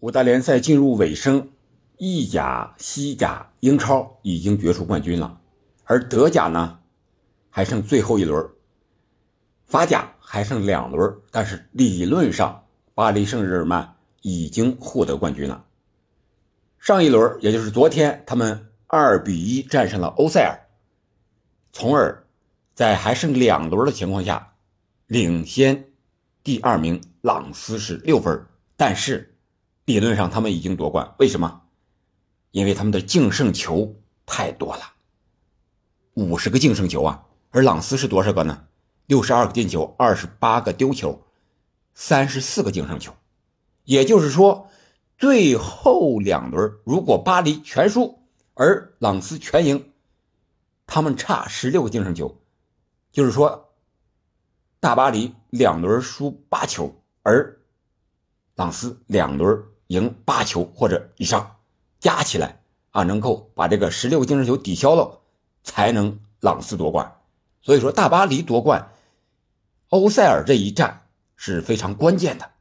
[0.00, 1.50] 五大联赛进入尾声，
[1.98, 5.38] 意甲、西甲、英超已经决出冠军了，
[5.84, 6.78] 而德甲呢，
[7.50, 8.48] 还剩最后一轮，
[9.66, 15.66] 法甲还剩两轮，但是理论上，巴黎圣日耳曼已经获得冠军了。
[16.78, 20.58] 上一轮，也就是昨天，他们二比一战胜了欧塞尔，
[21.72, 22.24] 从而
[22.74, 24.54] 在还剩两轮的情况下，
[25.06, 25.90] 领先
[26.42, 28.46] 第二名朗斯是六分，
[28.78, 29.29] 但是。
[29.90, 31.62] 理论上，他们已经夺冠，为什么？
[32.52, 34.82] 因为他们的净胜球太多了，
[36.14, 37.26] 五十个净胜球啊！
[37.50, 38.66] 而朗斯是多少个呢？
[39.06, 41.26] 六十二个进球，二十八个丢球，
[41.94, 43.12] 三十四个净胜球。
[43.84, 44.68] 也就是说，
[45.18, 48.22] 最后两轮如果巴黎全输，
[48.54, 49.92] 而朗斯全赢，
[50.86, 52.40] 他们差十六个净胜球，
[53.10, 53.72] 就是说，
[54.78, 57.60] 大巴黎两轮输八球，而
[58.54, 59.64] 朗斯两轮。
[59.90, 61.56] 赢八球或者以上，
[61.98, 65.20] 加起来啊，能够把这个十六个净胜球抵消了，
[65.64, 67.16] 才能朗斯夺冠。
[67.60, 68.92] 所以说，大巴黎夺冠，
[69.88, 72.52] 欧塞尔这一战是非常关键的。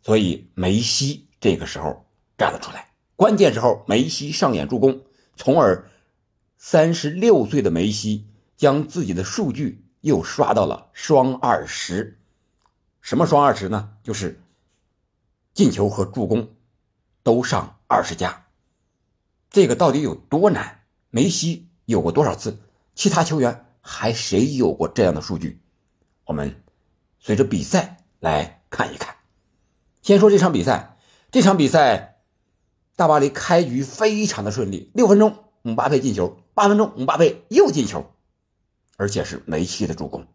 [0.00, 2.06] 所以梅西这个时候
[2.38, 5.02] 站了出来，关键时候梅西上演助攻，
[5.36, 5.90] 从而
[6.56, 8.26] 三十六岁的梅西
[8.56, 12.18] 将自己的数据又刷到了双二十。
[13.02, 13.90] 什么双二十呢？
[14.02, 14.40] 就是。
[15.60, 16.54] 进球和助攻
[17.22, 18.46] 都上二十加，
[19.50, 20.84] 这个到底有多难？
[21.10, 22.62] 梅西有过多少次？
[22.94, 25.60] 其他球员还谁有过这样的数据？
[26.24, 26.64] 我们
[27.18, 29.16] 随着比赛来看一看。
[30.00, 30.96] 先说这场比赛，
[31.30, 32.22] 这场比赛
[32.96, 38.10] 大巴黎开局非常的顺利，六分钟姆巴佩进球，八分钟姆巴佩又进球，
[38.96, 40.26] 而且是梅西的助攻。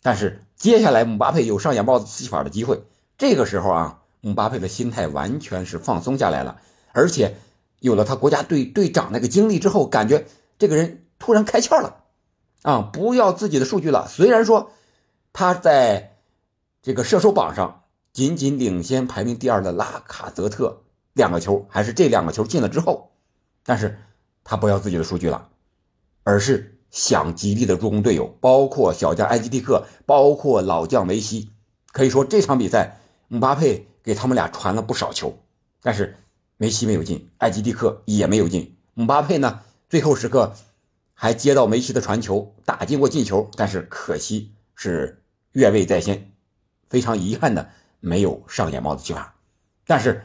[0.00, 2.82] 但是接下来姆巴佩有上演帽子戏法的机会。
[3.18, 6.60] 这个时候啊，姆巴佩的心态完全是放松下来了，
[6.92, 7.34] 而且
[7.80, 10.24] 有了他国家队队长那个经历之后，感觉
[10.56, 12.04] 这个人突然开窍了，
[12.62, 14.06] 啊，不要自己的数据了。
[14.06, 14.70] 虽然说
[15.32, 16.16] 他在
[16.80, 23.10] 这个射手榜上仅仅领先排名第二的拉卡泽特两个球，还是这两个球进了之后，
[23.64, 23.98] 但是
[24.44, 25.48] 他不要自己的数据了，
[26.22, 31.50] 而是想极力的助攻队友，包括小将埃基蒂克，包括老将梅西。
[31.90, 32.94] 可以说这场比赛。
[33.30, 35.38] 姆巴佩给他们俩传了不少球，
[35.82, 36.16] 但是
[36.56, 38.74] 梅西没有进，埃及蒂克也没有进。
[38.94, 40.54] 姆巴佩呢，最后时刻
[41.12, 45.22] 还接到梅西的传球，打进过进球，但是可惜是
[45.52, 46.32] 越位在先，
[46.88, 47.68] 非常遗憾的
[48.00, 49.34] 没有上演帽子戏法。
[49.86, 50.24] 但是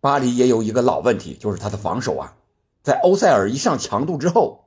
[0.00, 2.36] 巴黎也有一个老问题，就是他的防守啊，
[2.84, 4.66] 在欧塞尔一上强度之后，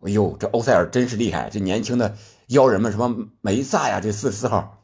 [0.00, 4.79] 哎呦，这欧塞尔真是厉害，这年轻的妖人们，什么梅萨呀，这四十四号。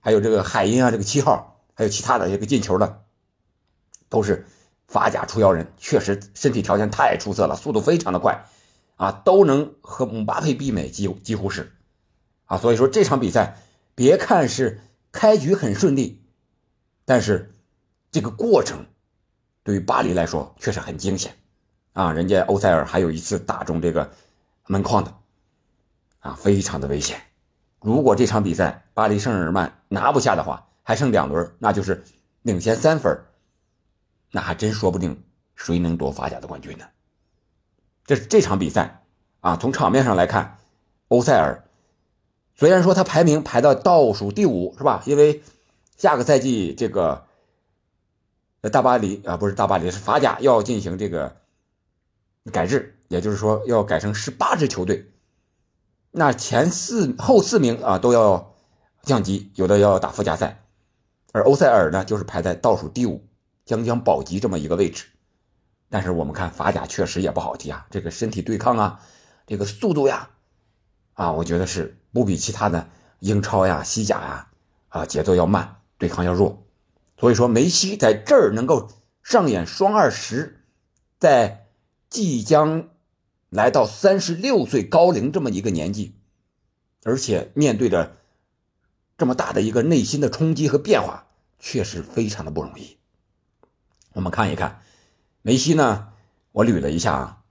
[0.00, 3.02] 还有这个海因啊，这个七号，还有其他的这个进球的，
[4.08, 4.46] 都是
[4.88, 8.46] 法甲出妖人，确实身体条件太出色了，速度非常的快，
[8.96, 11.72] 啊，都能和姆巴佩媲美，几几乎是，
[12.46, 13.58] 啊，所以说这场比赛，
[13.94, 14.80] 别看是
[15.12, 16.24] 开局很顺利，
[17.04, 17.52] 但是
[18.10, 18.86] 这个过程
[19.62, 21.36] 对于巴黎来说确实很惊险，
[21.92, 24.10] 啊，人家欧塞尔还有一次打中这个
[24.66, 25.14] 门框的，
[26.20, 27.20] 啊，非常的危险。
[27.80, 32.04] 如果这场比赛巴黎圣日耳曼拿不下的话，还剩两轮，那就是
[32.42, 33.18] 领先三分，
[34.30, 35.22] 那还真说不定
[35.54, 36.84] 谁能夺法甲的冠军呢？
[38.04, 39.02] 这这场比赛
[39.40, 40.58] 啊，从场面上来看，
[41.08, 41.64] 欧塞尔
[42.54, 45.02] 虽然说他排名排到倒数第五，是吧？
[45.06, 45.42] 因为
[45.96, 47.24] 下个赛季这个
[48.70, 51.34] 大巴黎啊，不是大巴黎，是法甲要进行这个
[52.52, 55.10] 改制，也就是说要改成十八支球队。
[56.12, 58.54] 那前四后四名啊都要
[59.02, 60.64] 降级，有的要打附加赛，
[61.32, 63.24] 而欧塞尔呢就是排在倒数第五，
[63.64, 65.06] 将将保级这么一个位置。
[65.88, 69.00] 但是我们看法甲确实也不好踢啊，这个身体对抗啊，
[69.46, 70.30] 这个速度呀，
[71.14, 72.88] 啊，我觉得是不比其他的
[73.20, 74.48] 英超呀、西甲呀
[74.88, 76.66] 啊节奏要慢，对抗要弱。
[77.18, 78.88] 所以说梅西在这儿能够
[79.22, 80.64] 上演双二十，
[81.20, 81.68] 在
[82.08, 82.88] 即将。
[83.50, 86.14] 来到三十六岁高龄这么一个年纪，
[87.02, 88.16] 而且面对着
[89.18, 91.26] 这么大的一个内心的冲击和变化，
[91.58, 92.96] 确实非常的不容易。
[94.12, 94.80] 我们看一看
[95.42, 96.12] 梅西呢，
[96.52, 97.42] 我捋了一下啊，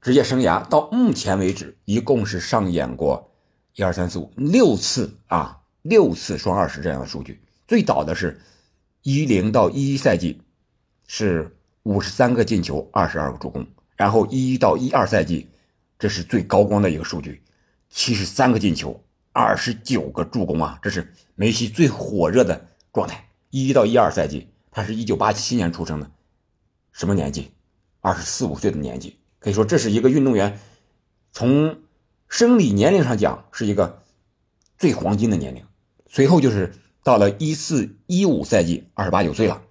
[0.00, 3.32] 职业生涯到目前为止一共是上演过
[3.74, 7.42] 一二三四五六次啊，六次双二十这样的数据。
[7.66, 8.40] 最早的是
[9.02, 10.42] 一零到一一赛季
[11.06, 13.66] 是五十三个进球，二十二个助攻。
[13.96, 15.48] 然后一到一二赛季，
[15.98, 17.42] 这是最高光的一个数据，
[17.88, 19.02] 七十三个进球，
[19.32, 23.28] 二十九个助攻啊，这是梅西最火热的状态。
[23.50, 26.10] 一到一二赛季，他是一九八七年出生的，
[26.92, 27.50] 什么年纪？
[28.00, 30.60] 二十四五岁的年纪，可以说这是一个运动员
[31.32, 31.78] 从
[32.28, 34.02] 生理年龄上讲是一个
[34.76, 35.64] 最黄金的年龄。
[36.06, 36.72] 随后就是
[37.02, 39.62] 到了一四一五赛季，二十八九岁了，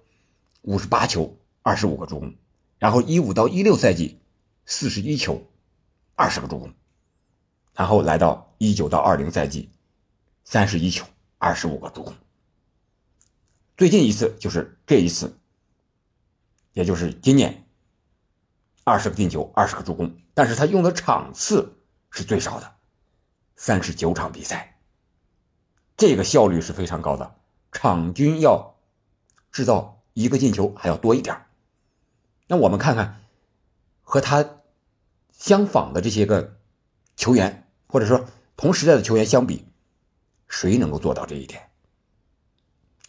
[0.62, 2.34] 五十八球，二十五个助攻。
[2.86, 4.20] 然后一五到一六赛季，
[4.64, 5.44] 四十一球，
[6.14, 6.72] 二十个助攻。
[7.74, 9.72] 然后来到一九到二零赛季，
[10.44, 11.04] 三十一球，
[11.38, 12.14] 二十五个助攻。
[13.76, 15.36] 最近一次就是这一次，
[16.74, 17.66] 也就是今年，
[18.84, 20.16] 二十个进球，二十个助攻。
[20.32, 21.80] 但是他用的场次
[22.10, 22.72] 是最少的，
[23.56, 24.78] 三十九场比赛。
[25.96, 27.34] 这个效率是非常高的，
[27.72, 28.76] 场均要
[29.50, 31.36] 制造一个进球还要多一点。
[32.48, 33.20] 那我们看看
[34.02, 34.62] 和他
[35.32, 36.58] 相仿的这些个
[37.16, 38.24] 球员，或者说
[38.56, 39.64] 同时代的球员相比，
[40.48, 41.70] 谁能够做到这一点？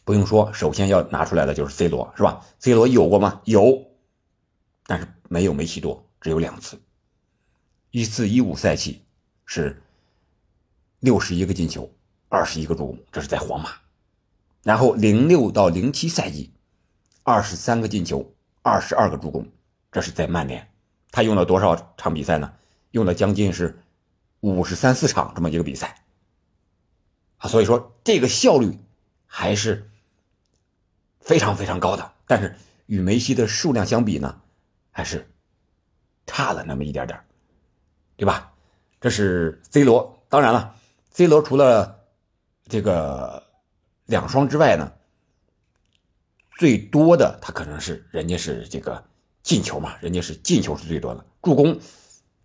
[0.03, 3.41] 不用说，首先要拿出来的就是 C 罗，是吧？C 罗有过吗？
[3.43, 3.85] 有，
[4.85, 6.79] 但是没有梅西多，只有两次。
[7.91, 9.03] 一四一五赛季
[9.45, 9.81] 是
[10.99, 11.91] 六十一个进球，
[12.29, 13.71] 二十一个助攻，这是在皇马。
[14.63, 16.53] 然后零六到零七赛季，
[17.23, 18.33] 二十三个进球。
[18.67, 19.47] 二十二个助攻，
[19.91, 20.69] 这是在曼联，
[21.09, 22.53] 他用了多少场比赛呢？
[22.91, 23.81] 用了将近是
[24.41, 26.03] 五十三四场这么一个比赛
[27.37, 28.77] 啊，所以说这个效率
[29.25, 29.89] 还是
[31.21, 32.11] 非常非常高的。
[32.25, 32.55] 但是
[32.87, 34.41] 与梅西的数量相比呢，
[34.91, 35.25] 还是
[36.25, 37.17] 差了那么一点点，
[38.17, 38.51] 对吧？
[38.99, 40.75] 这是 C 罗，当然了
[41.11, 42.03] ，C 罗除了
[42.67, 43.41] 这个
[44.05, 44.91] 两双之外呢。
[46.57, 49.05] 最多的他可能是人家是这个
[49.43, 51.79] 进球嘛，人家是进球是最多的，助攻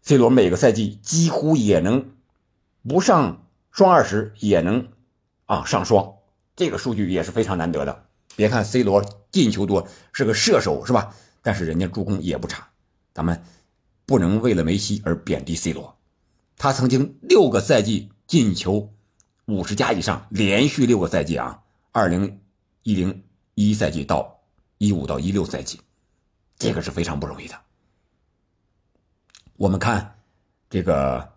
[0.02, 2.12] ，C 罗每个赛季几乎也能
[2.86, 4.88] 不上双二十也能
[5.46, 6.16] 啊上双，
[6.54, 8.04] 这个数据也是非常难得的。
[8.36, 11.14] 别看 C 罗进球多是个射手是吧？
[11.40, 12.68] 但是人家助攻也不差。
[13.14, 13.42] 咱们
[14.04, 15.96] 不能为了梅西而贬低 C 罗，
[16.58, 18.92] 他曾经六个赛季进球
[19.46, 21.62] 五十加以上，连续六个赛季啊，
[21.92, 22.40] 二零
[22.82, 23.22] 一零。
[23.54, 24.40] 一赛季到
[24.78, 25.81] 一五到一六赛季，
[26.56, 27.60] 这个是非常不容易的。
[29.56, 30.19] 我们看
[30.70, 31.37] 这个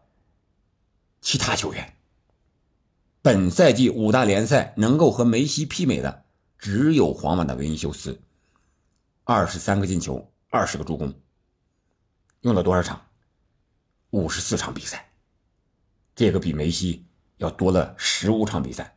[1.20, 1.98] 其他球员，
[3.22, 6.24] 本赛季五大联赛能够和梅西媲美的
[6.58, 8.20] 只有皇马的维尼修斯，
[9.26, 11.14] 二十三个进球，二十个助攻，
[12.42, 13.06] 用了多少场？
[14.12, 15.12] 五十四场比赛，
[16.16, 17.06] 这个比梅西
[17.38, 18.96] 要多了十五场比赛。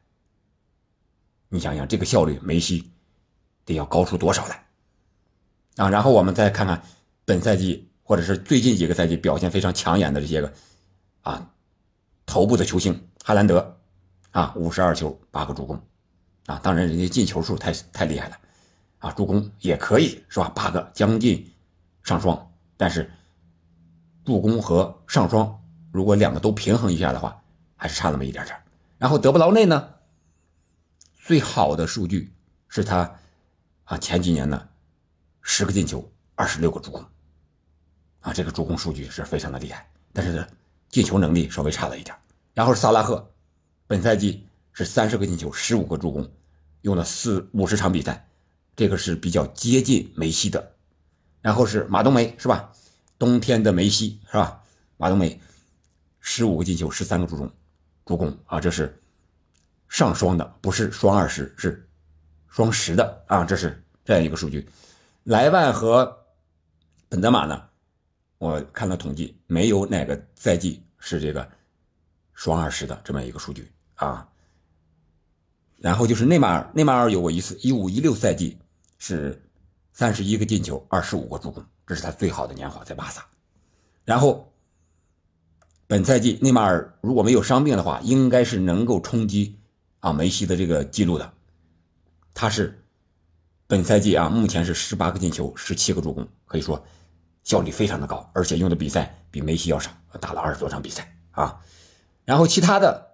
[1.49, 2.93] 你想想这个效率，梅西。
[3.69, 4.65] 得要高出多少来
[5.77, 5.91] 啊！
[5.91, 6.83] 然后我们再看看
[7.27, 10.53] 本赛季或者是最近几个赛季表现非常抢眼的这些个
[11.21, 11.51] 啊
[12.25, 13.79] 头部的球星，哈兰德
[14.31, 15.79] 啊，五十二球八个助攻
[16.47, 18.39] 啊，当然人家进球数太太厉害了
[19.01, 20.49] 啊，助攻也可以是吧？
[20.55, 21.53] 八个将近
[22.03, 23.11] 上双，但是
[24.25, 25.63] 助攻和上双
[25.93, 27.43] 如果两个都平衡一下的话，
[27.77, 28.57] 还是差那么一点点。
[28.97, 29.91] 然后德布劳内呢，
[31.19, 32.33] 最好的数据
[32.67, 33.15] 是他。
[33.89, 34.69] 啊，前几年呢，
[35.41, 37.03] 十个进球，二十六个助攻，
[38.21, 40.47] 啊，这个助攻数据是非常的厉害，但是呢
[40.91, 42.15] 进球能力稍微差了一点。
[42.53, 43.33] 然后是萨拉赫，
[43.87, 46.31] 本赛季是三十个进球，十五个助攻，
[46.83, 48.29] 用了四五十场比赛，
[48.77, 50.75] 这个是比较接近梅西的。
[51.41, 52.71] 然后是马冬梅，是吧？
[53.19, 54.63] 冬天的梅西，是吧？
[54.99, 55.41] 马冬梅，
[56.21, 57.51] 十五个进球，十三个助攻，
[58.05, 59.01] 助攻啊，这是
[59.89, 61.88] 上双的，不是双二十，是。
[62.49, 64.69] 双十的啊，这是这样一个数据。
[65.25, 66.25] 莱万和
[67.09, 67.63] 本泽马呢，
[68.39, 71.49] 我看了统计，没有哪个赛季是这个
[72.33, 74.29] 双二十的这么一个数据啊。
[75.77, 78.59] 然后就是内马尔，内马尔有过一次，一五一六赛季
[78.99, 79.41] 是
[79.93, 83.25] 三十一个进球，二十五个助攻，这是他最好的年华在巴萨。
[84.05, 84.53] 然后
[85.87, 89.59] 本赛季内马尔如果没有伤病的话，应该是能够冲击
[90.01, 91.33] 啊梅西的这个记录的。
[92.39, 92.85] 他是
[93.67, 96.81] 本赛季啊，目前是十八个进球，十七个助攻，可以说
[97.43, 99.91] 效率非常的高，而且用的比赛比梅西要少，
[100.21, 101.61] 打了二十多场比赛啊。
[102.25, 103.09] 然后其他的，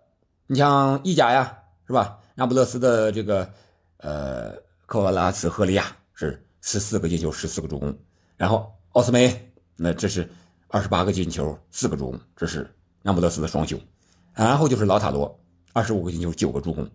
[0.46, 2.18] 你像意甲呀，是吧？
[2.34, 3.50] 那不勒斯的这个
[3.96, 7.98] 呃科瓦拉茨赫利亚是十四个进球，十四个助攻。
[8.36, 10.30] 然后奥斯梅，那这是
[10.68, 13.80] 二十八个进球，四个助攻，这是那不勒斯的双雄。
[14.34, 15.40] 然后就是老塔罗，
[15.72, 16.86] 二十五个进球，九个助攻。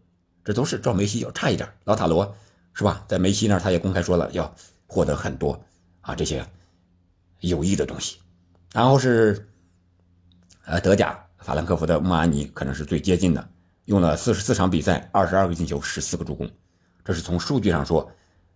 [0.49, 2.35] 这都是照梅西要差一点，老塔罗
[2.73, 3.05] 是吧？
[3.07, 4.51] 在梅西那儿，他也公开说了要
[4.87, 5.63] 获得很多
[6.01, 6.43] 啊这些
[7.41, 8.17] 有益的东西。
[8.73, 9.47] 然后是
[10.65, 13.47] 呃德甲法兰克福的穆阿尼可能是最接近的，
[13.85, 16.49] 用了四十四场比赛，二十二个进球，十四个助攻。
[17.05, 18.11] 这是从数据上说，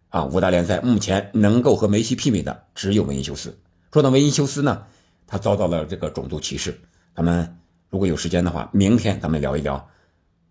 [0.10, 3.56] 啊，五大联赛目前能够和梅西媲美的只有维尼修斯。
[3.92, 4.84] 说到维尼修斯呢，
[5.28, 6.76] 他遭到了这个种族歧视。
[7.16, 7.56] 咱们
[7.92, 9.88] 如果有时间的话，明天咱们聊一聊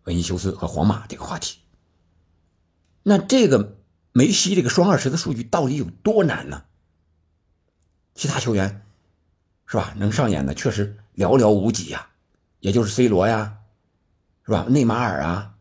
[0.04, 1.58] 维因修斯和皇马这个话题。
[3.02, 3.78] 那这个
[4.12, 6.64] 梅西这个双二十的数据到底有多难呢？
[8.14, 8.84] 其他球员
[9.66, 9.94] 是吧？
[9.96, 12.08] 能上演的确实寥寥无几呀，
[12.60, 13.58] 也就是 C 罗呀，
[14.44, 14.66] 是吧？
[14.68, 15.54] 内马尔啊，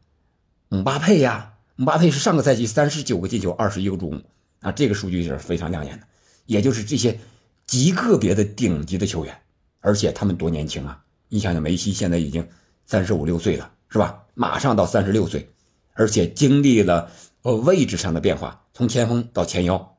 [0.67, 4.23] 姆巴佩呀，姆巴佩是上个赛季三十九个进球，二十一个助攻
[4.59, 6.07] 啊，这个数据是非常亮眼的。
[6.45, 7.19] 也就是这些
[7.65, 9.41] 极个别的顶级的球员，
[9.79, 11.03] 而且他们多年轻啊！
[11.29, 12.45] 你想想，梅西现在已经
[12.85, 14.23] 三十五六岁了，是吧？
[14.33, 15.53] 马上到三十六岁，
[15.93, 17.11] 而且经历了。
[17.43, 19.97] 呃，位置上的变化，从前锋到前腰，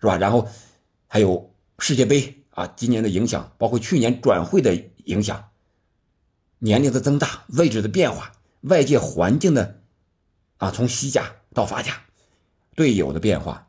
[0.00, 0.16] 是吧？
[0.16, 0.48] 然后
[1.06, 5.50] 还有世界杯啊，今年的影响，包括去年转会的影响，
[6.58, 8.32] 年龄的增大，位置的变化，
[8.62, 9.82] 外界环境的
[10.56, 12.00] 啊，从西甲到法甲，
[12.74, 13.68] 队友的变化，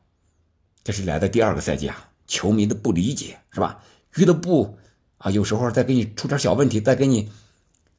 [0.84, 3.84] 这是来的第二个赛季啊，球迷的不理解，是吧？
[4.12, 4.80] 俱乐部
[5.20, 7.32] 啊，有时候再给你出点小问题，再给你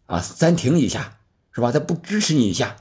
[0.07, 1.21] 啊暂停一下，
[1.53, 1.71] 是吧？
[1.71, 2.77] 他不支持你一下，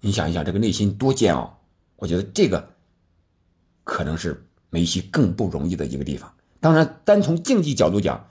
[0.00, 1.60] 你想一想，这个内心多煎熬。
[1.96, 2.74] 我觉得这个
[3.82, 6.32] 可能是梅西更不容易的一个地方。
[6.60, 8.28] 当然，单从竞技角度讲，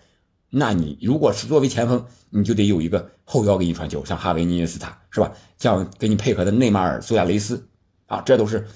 [0.50, 5.34] 那你如果是作为前锋，你就得有一个后腰给你传球，像哈维、尼耶斯塔是吧？
[5.58, 7.68] 像给你配合的内马尔、苏亚雷斯
[8.06, 8.68] 啊，这都是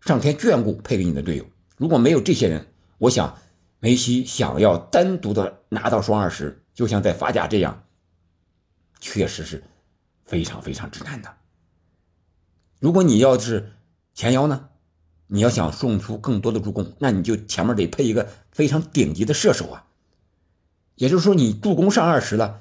[0.00, 1.46] 上天眷顾配给你的队友。
[1.76, 2.66] 如果没有这些人，
[2.98, 3.38] 我想
[3.78, 7.84] 梅西想要单独的拿到双二十，就像在法甲这样，
[8.98, 9.62] 确实是
[10.26, 11.34] 非常非常之难的。
[12.78, 13.72] 如果你要是
[14.12, 14.68] 前腰呢？
[15.28, 19.86] 你要想送出更多的助攻，那你就前面得配一个非常顶级的射手啊。
[20.94, 22.60] 也就是说，你助攻上二十了，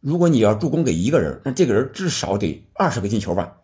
[0.00, 3.62] 如果你要助攻给一个人，那这个人至少得二十个进球吧？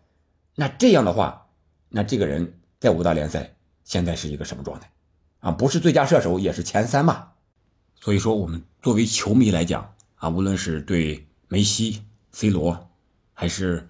[0.55, 1.47] 那这样的话，
[1.87, 3.55] 那这个人在五大联赛
[3.85, 4.91] 现在是一个什么状态
[5.39, 5.51] 啊？
[5.51, 7.35] 不是最佳射手，也是前三吧？
[8.01, 12.91] 所以说，我们作为球迷来讲啊，无论是对梅西、C 罗，
[13.43, 13.89] 还是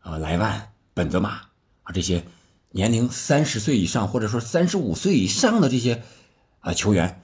[0.00, 1.42] 呃莱万、本泽马。
[1.82, 2.24] 啊，这些
[2.70, 6.02] 年龄三十岁以上，或者说三十五岁以上的这些
[6.60, 7.22] 啊球员，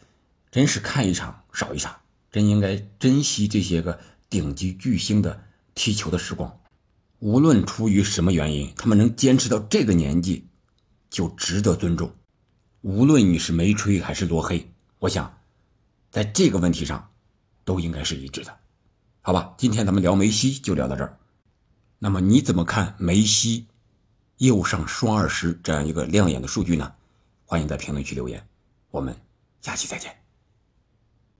[0.50, 1.96] 真是看一场少一场，
[2.30, 5.42] 真应该珍惜这些个顶级巨星的
[5.74, 6.60] 踢球的时光。
[7.18, 10.46] 无论出于什么原因，他们能坚持到这个年纪，
[11.08, 12.12] 就值得尊重。
[12.82, 15.38] 无论你是梅吹还是罗黑，我想
[16.10, 17.08] 在这个问题上
[17.64, 18.54] 都应该是一致的，
[19.22, 19.54] 好吧？
[19.56, 21.16] 今天咱们聊梅西就聊到这儿。
[22.02, 23.66] 那么你怎么看梅西？
[24.38, 26.94] 右上双二十这样一个亮眼的数据呢？
[27.44, 28.42] 欢迎在评论区留言，
[28.90, 29.14] 我们
[29.60, 30.19] 下期再见。